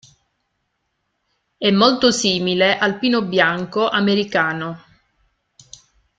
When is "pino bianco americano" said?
2.97-4.81